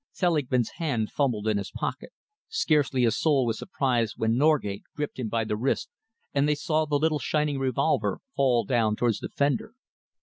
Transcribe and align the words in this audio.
Selingman's 0.13 0.71
hand 0.77 1.11
fumbled 1.11 1.47
in 1.47 1.59
his 1.59 1.69
pocket. 1.69 2.11
Scarcely 2.49 3.05
a 3.05 3.11
soul 3.11 3.45
was 3.45 3.59
surprised 3.59 4.15
when 4.17 4.35
Norgate 4.35 4.81
gripped 4.95 5.19
him 5.19 5.29
by 5.29 5.43
the 5.43 5.55
wrist, 5.55 5.89
and 6.33 6.49
they 6.49 6.55
saw 6.55 6.87
the 6.87 6.97
little 6.97 7.19
shining 7.19 7.59
revolver 7.59 8.17
fall 8.35 8.65
down 8.65 8.95
towards 8.95 9.19
the 9.19 9.29
fender. 9.29 9.75